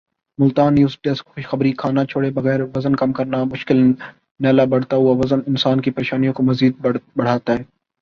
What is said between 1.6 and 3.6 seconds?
کھانا چھوڑے بغیر وزن کم کرنا اب